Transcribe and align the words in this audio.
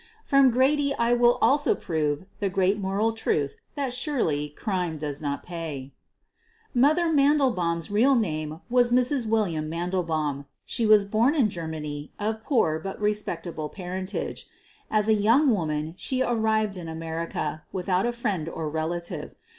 From 0.23 0.49
Grady 0.49 0.95
I 0.95 1.13
will 1.13 1.37
also 1.43 1.75
prove 1.75 2.25
the 2.39 2.49
great 2.49 2.79
moral 2.79 3.13
truth 3.13 3.57
that 3.75 3.93
surely 3.93 4.49
crime 4.49 4.97
does 4.97 5.21
not 5.21 5.43
pay!" 5.43 5.93
Mother'' 6.73 7.13
Mandelbaum's 7.13 7.91
real 7.91 8.15
name 8.15 8.61
was 8.67 8.89
Mrs. 8.89 9.27
William 9.27 9.69
Mandelbaum. 9.69 10.45
She 10.65 10.87
was 10.87 11.05
born 11.05 11.35
in 11.35 11.51
Germany 11.51 12.11
of 12.17 12.41
poor 12.43 12.79
but 12.79 12.99
respectable 12.99 13.69
parentage. 13.69 14.47
As 14.89 15.07
a 15.07 15.13
young 15.13 15.51
woman 15.51 15.93
she 15.97 16.23
arrived 16.23 16.77
in 16.77 16.87
America 16.87 17.61
without 17.71 18.07
a 18.07 18.11
friend 18.11 18.49
or 18.49 18.67
relative. 18.71 19.35